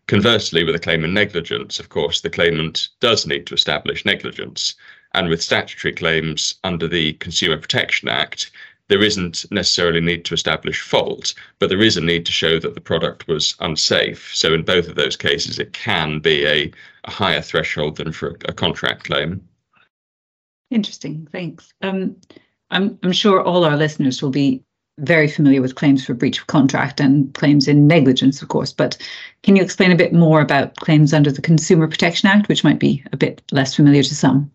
Conversely, 0.07 0.63
with 0.63 0.75
a 0.75 0.79
claim 0.79 1.03
in 1.03 1.13
negligence, 1.13 1.79
of 1.79 1.89
course, 1.89 2.21
the 2.21 2.29
claimant 2.29 2.89
does 2.99 3.25
need 3.25 3.47
to 3.47 3.53
establish 3.53 4.05
negligence. 4.05 4.75
And 5.13 5.29
with 5.29 5.41
statutory 5.41 5.93
claims 5.93 6.55
under 6.63 6.87
the 6.87 7.13
Consumer 7.13 7.57
Protection 7.57 8.09
Act, 8.09 8.51
there 8.87 9.03
isn't 9.03 9.45
necessarily 9.51 10.01
need 10.01 10.25
to 10.25 10.33
establish 10.33 10.81
fault, 10.81 11.33
but 11.59 11.69
there 11.69 11.81
is 11.81 11.95
a 11.95 12.01
need 12.01 12.25
to 12.25 12.31
show 12.33 12.59
that 12.59 12.75
the 12.75 12.81
product 12.81 13.27
was 13.27 13.55
unsafe. 13.61 14.31
So 14.33 14.53
in 14.53 14.63
both 14.63 14.89
of 14.89 14.95
those 14.95 15.15
cases, 15.15 15.59
it 15.59 15.71
can 15.71 16.19
be 16.19 16.45
a, 16.45 16.71
a 17.05 17.11
higher 17.11 17.41
threshold 17.41 17.95
than 17.95 18.11
for 18.11 18.31
a, 18.31 18.49
a 18.49 18.53
contract 18.53 19.05
claim. 19.05 19.47
Interesting, 20.71 21.27
thanks. 21.31 21.73
Um, 21.81 22.17
I'm, 22.69 22.99
I'm 23.03 23.13
sure 23.13 23.41
all 23.41 23.63
our 23.63 23.77
listeners 23.77 24.21
will 24.21 24.29
be 24.29 24.61
very 25.01 25.27
familiar 25.27 25.61
with 25.61 25.75
claims 25.75 26.05
for 26.05 26.13
breach 26.13 26.39
of 26.39 26.47
contract 26.47 26.99
and 26.99 27.33
claims 27.33 27.67
in 27.67 27.87
negligence, 27.87 28.41
of 28.41 28.47
course. 28.47 28.71
But 28.71 28.97
can 29.43 29.55
you 29.55 29.63
explain 29.63 29.91
a 29.91 29.95
bit 29.95 30.13
more 30.13 30.41
about 30.41 30.75
claims 30.77 31.13
under 31.13 31.31
the 31.31 31.41
Consumer 31.41 31.87
Protection 31.87 32.29
Act, 32.29 32.47
which 32.47 32.63
might 32.63 32.79
be 32.79 33.03
a 33.11 33.17
bit 33.17 33.41
less 33.51 33.75
familiar 33.75 34.03
to 34.03 34.15
some? 34.15 34.49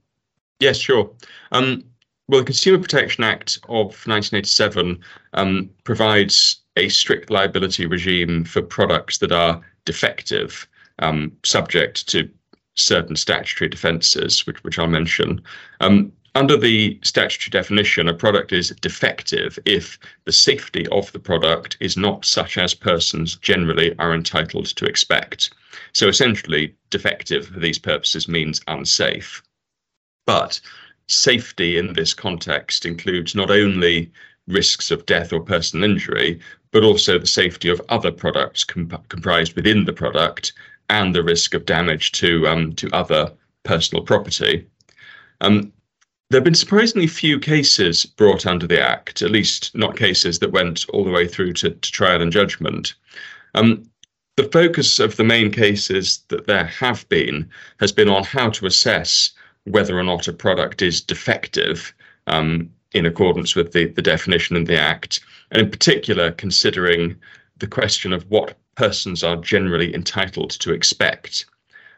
Yes, 0.61 0.79
sure. 0.79 1.11
Um, 1.53 1.85
well, 2.29 2.41
the 2.41 2.47
Consumer 2.47 2.79
Protection 2.79 3.25
Act 3.25 3.59
of 3.69 4.07
1987 4.07 4.99
um, 5.35 5.71
provides 5.85 6.63
a 6.77 6.89
strict 6.89 7.31
liability 7.31 7.87
regime 7.87 8.45
for 8.45 8.63
products 8.63 9.19
that 9.19 9.33
are 9.33 9.61
defective, 9.85 10.67
um, 11.01 11.33
subject 11.45 12.09
to 12.09 12.29
certain 12.75 13.17
statutory 13.17 13.69
defences, 13.69 14.47
which, 14.47 14.63
which 14.63 14.79
I'll 14.79 14.87
mention. 14.87 15.41
Um, 15.81 16.13
under 16.37 16.57
the 16.59 16.99
statutory 17.03 17.51
definition, 17.51 18.09
a 18.09 18.15
product 18.15 18.53
is 18.53 18.69
defective 18.83 19.59
if 19.65 19.99
the 20.27 20.33
safety 20.33 20.87
of 20.89 21.11
the 21.13 21.19
product 21.19 21.79
is 21.81 21.97
not 21.97 22.27
such 22.27 22.59
as 22.59 22.75
persons 22.75 23.37
generally 23.37 23.97
are 23.99 24.15
entitled 24.15 24.67
to 24.67 24.85
expect. 24.85 25.51
So 25.95 26.09
essentially, 26.09 26.75
defective 26.91 27.49
for 27.49 27.59
these 27.59 27.79
purposes 27.79 28.29
means 28.29 28.61
unsafe. 28.69 29.43
But 30.27 30.61
safety 31.09 31.79
in 31.79 31.95
this 31.95 32.13
context 32.13 32.85
includes 32.85 33.35
not 33.35 33.51
only 33.51 34.13
risks 34.47 34.91
of 34.91 35.07
death 35.07 35.33
or 35.33 35.41
personal 35.41 35.91
injury, 35.91 36.39
but 36.71 36.85
also 36.85 37.19
the 37.19 37.27
safety 37.27 37.71
of 37.71 37.81
other 37.89 38.13
products 38.13 38.63
comp- 38.63 39.09
comprised 39.09 39.57
within 39.57 39.87
the 39.87 39.93
product 39.93 40.53
and 40.91 41.15
the 41.15 41.25
risk 41.25 41.55
of 41.55 41.65
damage 41.65 42.13
to 42.13 42.47
um, 42.47 42.75
to 42.75 42.91
other 42.93 43.33
personal 43.63 44.05
property. 44.05 44.67
Um, 45.41 45.73
there 46.31 46.39
have 46.39 46.45
been 46.45 46.55
surprisingly 46.55 47.07
few 47.07 47.39
cases 47.39 48.05
brought 48.05 48.47
under 48.47 48.67
the 48.67 48.81
Act, 48.81 49.23
at 49.23 49.31
least 49.31 49.75
not 49.75 49.97
cases 49.97 50.41
that 50.41 50.51
went 50.51 50.85
all 50.89 51.05
the 51.05 51.11
way 51.11 51.29
through 51.29 51.53
to, 51.55 51.71
to 51.71 51.93
trial 51.93 52.21
and 52.21 52.33
judgment. 52.33 52.95
Um, 53.55 53.89
the 54.37 54.49
focus 54.51 54.99
of 54.99 55.17
the 55.17 55.25
main 55.25 55.51
cases 55.53 56.25
that 56.29 56.47
there 56.47 56.65
have 56.65 57.09
been 57.09 57.49
has 57.81 57.93
been 57.93 58.09
on 58.09 58.25
how 58.25 58.51
to 58.51 58.67
assess 58.67 59.31
whether 59.65 59.99
or 59.99 60.03
not 60.03 60.29
a 60.29 60.33
product 60.33 60.83
is 60.83 61.01
defective 61.01 61.95
um, 62.27 62.71
in 62.93 63.07
accordance 63.07 63.55
with 63.55 63.73
the, 63.73 63.87
the 63.87 64.03
definition 64.03 64.57
in 64.57 64.65
the 64.65 64.79
Act, 64.79 65.21
and 65.53 65.63
in 65.63 65.71
particular, 65.71 66.33
considering 66.33 67.17
the 67.59 67.67
question 67.67 68.13
of 68.13 68.29
what 68.31 68.59
persons 68.75 69.23
are 69.23 69.37
generally 69.37 69.95
entitled 69.95 70.51
to 70.51 70.73
expect. 70.73 71.47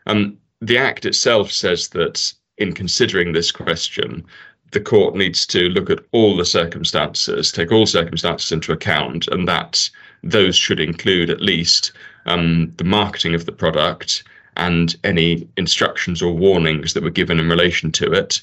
Um, 0.07 0.37
the 0.61 0.79
Act 0.79 1.07
itself 1.07 1.51
says 1.51 1.89
that 1.89 2.33
in 2.59 2.73
considering 2.73 3.33
this 3.33 3.51
question, 3.51 4.25
the 4.73 4.81
court 4.81 5.15
needs 5.15 5.47
to 5.47 5.69
look 5.71 5.89
at 5.91 6.05
all 6.13 6.37
the 6.37 6.45
circumstances, 6.45 7.51
take 7.51 7.73
all 7.73 7.87
circumstances 7.87 8.53
into 8.53 8.73
account, 8.73 9.27
and 9.29 9.49
that 9.49 9.89
those 10.23 10.57
should 10.57 10.81
include 10.81 11.31
at 11.31 11.41
least 11.41 11.93
um, 12.27 12.71
the 12.77 12.85
marketing 12.85 13.35
of 13.35 13.47
the 13.47 13.53
product, 13.53 14.25
and 14.57 14.97
any 15.05 15.49
instructions 15.57 16.21
or 16.21 16.35
warnings 16.35 16.93
that 16.93 17.03
were 17.03 17.11
given 17.11 17.39
in 17.39 17.49
relation 17.49 17.93
to 17.93 18.13
it. 18.13 18.43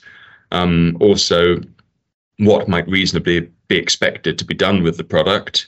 Um, 0.51 0.97
also, 0.99 1.57
what 2.37 2.69
might 2.69 2.87
reasonably 2.87 3.49
be 3.67 3.77
expected 3.77 4.39
to 4.39 4.45
be 4.45 4.53
done 4.53 4.81
with 4.81 4.97
the 4.97 5.03
product, 5.03 5.67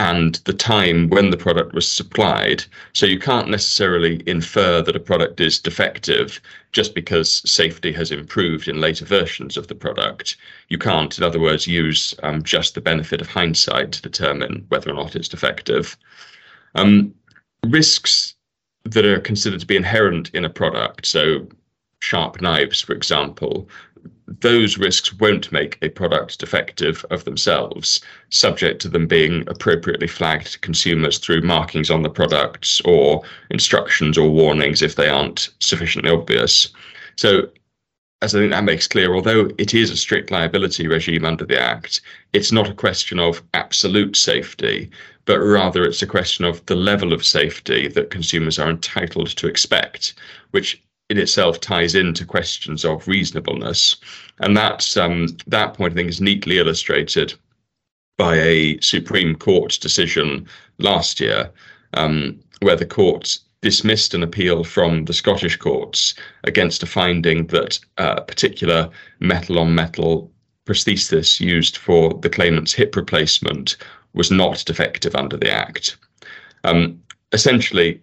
and 0.00 0.36
the 0.46 0.54
time 0.54 1.10
when 1.10 1.28
the 1.28 1.36
product 1.36 1.74
was 1.74 1.86
supplied. 1.86 2.64
So 2.94 3.04
you 3.04 3.18
can't 3.18 3.50
necessarily 3.50 4.22
infer 4.26 4.80
that 4.80 4.96
a 4.96 5.00
product 5.00 5.40
is 5.40 5.58
defective 5.58 6.40
just 6.72 6.94
because 6.94 7.42
safety 7.44 7.92
has 7.92 8.10
improved 8.10 8.66
in 8.66 8.80
later 8.80 9.04
versions 9.04 9.58
of 9.58 9.66
the 9.66 9.74
product. 9.74 10.38
You 10.68 10.78
can't, 10.78 11.18
in 11.18 11.22
other 11.22 11.38
words, 11.38 11.66
use 11.66 12.14
um, 12.22 12.42
just 12.42 12.74
the 12.74 12.80
benefit 12.80 13.20
of 13.20 13.28
hindsight 13.28 13.92
to 13.92 14.00
determine 14.00 14.64
whether 14.70 14.90
or 14.90 14.94
not 14.94 15.16
it's 15.16 15.28
defective. 15.28 15.98
Um, 16.76 17.14
risks 17.66 18.36
that 18.84 19.04
are 19.04 19.20
considered 19.20 19.60
to 19.60 19.66
be 19.66 19.76
inherent 19.76 20.30
in 20.32 20.46
a 20.46 20.50
product, 20.50 21.06
so 21.06 21.46
sharp 21.98 22.40
knives, 22.40 22.80
for 22.80 22.94
example, 22.94 23.68
those 24.40 24.78
risks 24.78 25.12
won't 25.14 25.52
make 25.52 25.78
a 25.82 25.88
product 25.88 26.38
defective 26.38 27.04
of 27.10 27.24
themselves, 27.24 28.00
subject 28.30 28.80
to 28.82 28.88
them 28.88 29.06
being 29.06 29.44
appropriately 29.48 30.06
flagged 30.06 30.52
to 30.52 30.58
consumers 30.60 31.18
through 31.18 31.42
markings 31.42 31.90
on 31.90 32.02
the 32.02 32.10
products 32.10 32.80
or 32.84 33.22
instructions 33.50 34.16
or 34.16 34.30
warnings 34.30 34.82
if 34.82 34.94
they 34.94 35.08
aren't 35.08 35.50
sufficiently 35.58 36.10
obvious. 36.10 36.68
So, 37.16 37.50
as 38.22 38.34
I 38.34 38.38
think 38.38 38.52
that 38.52 38.64
makes 38.64 38.86
clear, 38.86 39.14
although 39.14 39.50
it 39.58 39.74
is 39.74 39.90
a 39.90 39.96
strict 39.96 40.30
liability 40.30 40.86
regime 40.86 41.24
under 41.24 41.44
the 41.44 41.60
Act, 41.60 42.00
it's 42.32 42.52
not 42.52 42.68
a 42.68 42.74
question 42.74 43.18
of 43.18 43.42
absolute 43.54 44.14
safety, 44.16 44.90
but 45.24 45.38
rather 45.38 45.84
it's 45.84 46.02
a 46.02 46.06
question 46.06 46.44
of 46.44 46.64
the 46.66 46.74
level 46.74 47.12
of 47.12 47.24
safety 47.24 47.88
that 47.88 48.10
consumers 48.10 48.58
are 48.58 48.68
entitled 48.68 49.28
to 49.28 49.46
expect, 49.46 50.14
which 50.50 50.82
in 51.10 51.18
itself 51.18 51.60
ties 51.60 51.94
into 51.94 52.24
questions 52.24 52.84
of 52.84 53.06
reasonableness. 53.06 53.96
And 54.38 54.56
that, 54.56 54.96
um, 54.96 55.26
that 55.48 55.74
point, 55.74 55.92
I 55.92 55.96
think, 55.96 56.08
is 56.08 56.20
neatly 56.20 56.58
illustrated 56.58 57.34
by 58.16 58.36
a 58.36 58.78
Supreme 58.80 59.34
Court 59.34 59.76
decision 59.80 60.46
last 60.78 61.20
year, 61.20 61.50
um, 61.94 62.38
where 62.60 62.76
the 62.76 62.86
court 62.86 63.38
dismissed 63.60 64.14
an 64.14 64.22
appeal 64.22 64.62
from 64.62 65.04
the 65.04 65.12
Scottish 65.12 65.56
courts 65.56 66.14
against 66.44 66.82
a 66.82 66.86
finding 66.86 67.46
that 67.48 67.78
a 67.98 68.02
uh, 68.02 68.20
particular 68.20 68.88
metal 69.18 69.58
on 69.58 69.74
metal 69.74 70.30
prosthesis 70.64 71.40
used 71.40 71.76
for 71.76 72.14
the 72.14 72.30
claimant's 72.30 72.72
hip 72.72 72.94
replacement 72.94 73.76
was 74.14 74.30
not 74.30 74.64
defective 74.64 75.16
under 75.16 75.36
the 75.36 75.50
Act. 75.50 75.96
Um, 76.64 77.02
essentially, 77.32 78.00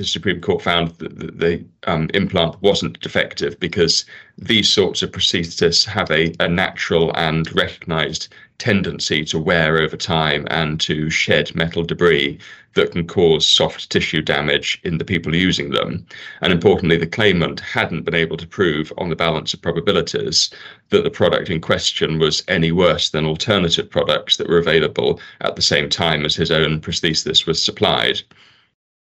the 0.00 0.06
Supreme 0.06 0.40
Court 0.40 0.62
found 0.62 0.92
that 0.92 1.18
the, 1.18 1.30
the 1.30 1.64
um, 1.84 2.08
implant 2.14 2.60
wasn't 2.62 2.98
defective 3.00 3.60
because 3.60 4.06
these 4.38 4.66
sorts 4.66 5.02
of 5.02 5.12
prostheses 5.12 5.84
have 5.84 6.10
a, 6.10 6.32
a 6.40 6.48
natural 6.48 7.14
and 7.16 7.54
recognized 7.54 8.28
tendency 8.56 9.26
to 9.26 9.38
wear 9.38 9.78
over 9.78 9.98
time 9.98 10.46
and 10.50 10.80
to 10.80 11.10
shed 11.10 11.54
metal 11.54 11.82
debris 11.82 12.38
that 12.74 12.92
can 12.92 13.06
cause 13.06 13.46
soft 13.46 13.90
tissue 13.90 14.22
damage 14.22 14.80
in 14.84 14.96
the 14.96 15.04
people 15.04 15.34
using 15.34 15.70
them. 15.70 16.06
And 16.40 16.50
importantly, 16.50 16.96
the 16.96 17.06
claimant 17.06 17.60
hadn't 17.60 18.04
been 18.04 18.14
able 18.14 18.38
to 18.38 18.46
prove 18.46 18.90
on 18.96 19.10
the 19.10 19.16
balance 19.16 19.52
of 19.52 19.60
probabilities 19.60 20.48
that 20.88 21.04
the 21.04 21.10
product 21.10 21.50
in 21.50 21.60
question 21.60 22.18
was 22.18 22.42
any 22.48 22.72
worse 22.72 23.10
than 23.10 23.26
alternative 23.26 23.90
products 23.90 24.38
that 24.38 24.48
were 24.48 24.58
available 24.58 25.20
at 25.42 25.56
the 25.56 25.62
same 25.62 25.90
time 25.90 26.24
as 26.24 26.36
his 26.36 26.50
own 26.50 26.80
prosthesis 26.80 27.46
was 27.46 27.62
supplied. 27.62 28.22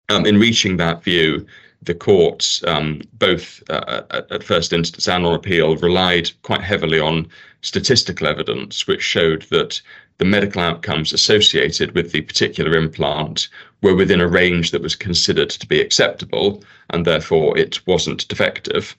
Um, 0.10 0.25
in 0.25 0.38
reaching 0.38 0.77
that 0.77 1.03
view, 1.03 1.45
the 1.81 1.93
courts, 1.93 2.63
um, 2.65 3.01
both 3.13 3.63
uh, 3.69 4.03
at, 4.12 4.31
at, 4.31 4.43
first 4.43 4.74
instance 4.74 5.07
and 5.07 5.25
on 5.25 5.33
appeal, 5.33 5.75
relied 5.77 6.31
quite 6.43 6.62
heavily 6.62 7.00
on 7.00 7.27
statistical 7.62 8.27
evidence, 8.27 8.88
which 8.88 9.01
showed 9.01 9.43
that 9.43 9.81
the 10.17 10.25
medical 10.25 10.62
outcomes 10.62 11.13
associated 11.13 11.93
with 11.95 12.12
the 12.12 12.22
particular 12.22 12.77
implant 12.77 13.48
were 13.81 13.95
within 13.95 14.22
a 14.22 14.27
range 14.27 14.72
that 14.72 14.81
was 14.81 14.95
considered 14.95 15.50
to 15.50 15.67
be 15.67 15.81
acceptable, 15.81 16.63
and 16.91 17.05
therefore 17.05 17.57
it 17.57 17.86
wasn't 17.88 18.27
defective. 18.27 18.95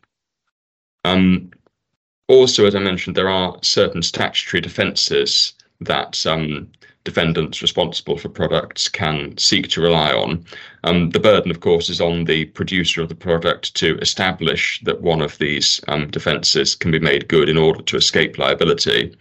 Um, 1.04 1.50
also, 2.28 2.66
as 2.66 2.74
I 2.74 2.80
mentioned, 2.80 3.16
there 3.16 3.28
are 3.28 3.58
certain 3.62 4.02
statutory 4.02 4.60
defences 4.60 5.52
that 5.80 6.24
um, 6.26 6.70
defendants 7.04 7.60
responsible 7.60 8.16
for 8.16 8.30
products 8.30 8.88
can 8.88 9.36
seek 9.36 9.68
to 9.68 9.80
rely 9.80 10.12
on. 10.12 10.44
Um, 10.84 11.10
the 11.10 11.20
burden, 11.20 11.50
of 11.50 11.60
course, 11.60 11.90
is 11.90 12.00
on 12.00 12.24
the 12.24 12.46
producer 12.46 13.02
of 13.02 13.10
the 13.10 13.14
product 13.14 13.74
to 13.76 13.98
establish 13.98 14.80
that 14.84 15.02
one 15.02 15.20
of 15.20 15.38
these 15.38 15.80
um, 15.88 16.10
defences 16.10 16.74
can 16.74 16.90
be 16.90 16.98
made 16.98 17.28
good 17.28 17.48
in 17.48 17.58
order 17.58 17.82
to 17.82 17.96
escape 17.96 18.38
liability. 18.38 19.14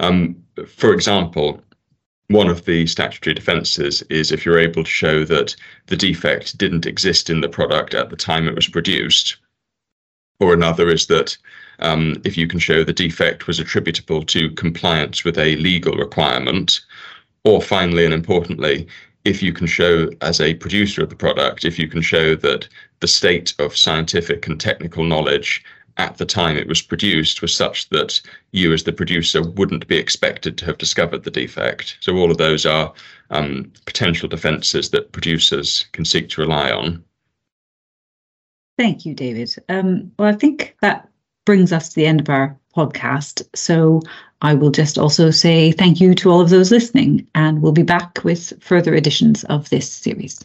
Um, 0.00 0.36
for 0.66 0.92
example, 0.92 1.62
one 2.28 2.48
of 2.48 2.64
the 2.64 2.86
statutory 2.86 3.34
defences 3.34 4.02
is 4.10 4.32
if 4.32 4.44
you're 4.44 4.58
able 4.58 4.82
to 4.82 4.90
show 4.90 5.24
that 5.24 5.54
the 5.86 5.96
defect 5.96 6.58
didn't 6.58 6.86
exist 6.86 7.30
in 7.30 7.40
the 7.40 7.48
product 7.48 7.94
at 7.94 8.10
the 8.10 8.16
time 8.16 8.48
it 8.48 8.56
was 8.56 8.68
produced. 8.68 9.36
Or 10.40 10.52
another 10.52 10.88
is 10.88 11.06
that 11.06 11.36
um, 11.78 12.20
if 12.24 12.36
you 12.36 12.46
can 12.46 12.58
show 12.58 12.82
the 12.82 12.92
defect 12.92 13.46
was 13.46 13.58
attributable 13.58 14.22
to 14.24 14.50
compliance 14.50 15.24
with 15.24 15.38
a 15.38 15.56
legal 15.56 15.94
requirement, 15.96 16.80
or 17.46 17.62
finally 17.62 18.04
and 18.04 18.12
importantly, 18.12 18.86
if 19.24 19.42
you 19.42 19.52
can 19.52 19.66
show 19.66 20.10
as 20.20 20.40
a 20.40 20.54
producer 20.54 21.02
of 21.02 21.10
the 21.10 21.16
product, 21.16 21.64
if 21.64 21.78
you 21.78 21.88
can 21.88 22.02
show 22.02 22.34
that 22.34 22.68
the 23.00 23.06
state 23.06 23.54
of 23.60 23.76
scientific 23.76 24.46
and 24.46 24.60
technical 24.60 25.04
knowledge 25.04 25.64
at 25.96 26.18
the 26.18 26.26
time 26.26 26.56
it 26.56 26.66
was 26.66 26.82
produced 26.82 27.40
was 27.40 27.54
such 27.54 27.88
that 27.90 28.20
you 28.50 28.72
as 28.72 28.82
the 28.82 28.92
producer 28.92 29.42
wouldn't 29.42 29.86
be 29.86 29.96
expected 29.96 30.58
to 30.58 30.64
have 30.66 30.76
discovered 30.76 31.22
the 31.22 31.30
defect. 31.30 31.96
So 32.00 32.16
all 32.16 32.30
of 32.30 32.38
those 32.38 32.66
are 32.66 32.92
um, 33.30 33.72
potential 33.86 34.28
defences 34.28 34.90
that 34.90 35.12
producers 35.12 35.86
can 35.92 36.04
seek 36.04 36.28
to 36.30 36.40
rely 36.40 36.70
on. 36.70 37.02
Thank 38.76 39.06
you, 39.06 39.14
David. 39.14 39.54
Um, 39.68 40.12
well, 40.18 40.28
I 40.28 40.36
think 40.36 40.76
that 40.82 41.08
brings 41.46 41.72
us 41.72 41.90
to 41.90 41.94
the 41.94 42.06
end 42.06 42.20
of 42.20 42.28
our 42.28 42.58
podcast. 42.76 43.42
So 43.54 44.02
I 44.42 44.54
will 44.54 44.70
just 44.70 44.98
also 44.98 45.30
say 45.30 45.72
thank 45.72 46.00
you 46.00 46.14
to 46.16 46.30
all 46.30 46.42
of 46.42 46.50
those 46.50 46.70
listening, 46.70 47.26
and 47.34 47.62
we'll 47.62 47.72
be 47.72 47.82
back 47.82 48.22
with 48.22 48.52
further 48.62 48.94
editions 48.94 49.44
of 49.44 49.70
this 49.70 49.90
series. 49.90 50.44